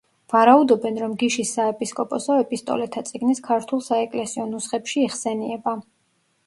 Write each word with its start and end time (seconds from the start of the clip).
ვარაუდობენ, 0.33 0.95
რომ 1.03 1.11
გიშის 1.23 1.51
საეპისკოპოსო 1.57 2.39
„ეპისტოლეთა 2.45 3.05
წიგნის“ 3.11 3.43
ქართულ 3.51 3.87
საეკლესიო 3.91 4.49
ნუსხებში 4.57 5.09
იხსენიება. 5.11 5.81